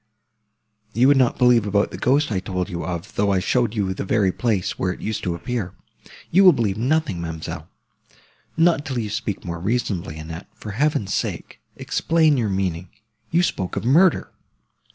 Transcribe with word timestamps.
You 0.95 1.07
would 1.09 1.17
not 1.17 1.37
believe 1.37 1.67
about 1.67 1.91
the 1.91 1.97
ghost 1.99 2.31
I 2.31 2.39
told 2.39 2.69
you 2.71 2.83
of, 2.83 3.13
though 3.13 3.31
I 3.31 3.37
showed 3.37 3.75
you 3.75 3.93
the 3.93 4.03
very 4.03 4.31
place, 4.31 4.79
where 4.79 4.91
it 4.91 4.99
used 4.99 5.21
to 5.21 5.35
appear!—You 5.35 6.43
will 6.43 6.53
believe 6.53 6.75
nothing, 6.75 7.21
ma'amselle." 7.21 7.69
"Not 8.57 8.83
till 8.83 8.97
you 8.97 9.11
speak 9.11 9.45
more 9.45 9.59
reasonably, 9.59 10.17
Annette; 10.17 10.47
for 10.55 10.71
Heaven's 10.71 11.13
sake, 11.13 11.59
explain 11.75 12.35
your 12.35 12.49
meaning. 12.49 12.89
You 13.29 13.43
spoke 13.43 13.75
of 13.75 13.85
murder!" 13.85 14.31